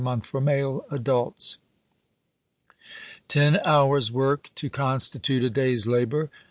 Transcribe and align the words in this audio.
month 0.01 0.25
for 0.25 0.41
male 0.41 0.83
adults; 0.89 1.59
ten 3.27 3.59
hours' 3.63 4.11
work 4.11 4.49
to 4.55 4.67
consti 4.67 5.21
tute 5.21 5.43
a 5.43 5.49
day's 5.51 5.85
labor. 5.85 6.31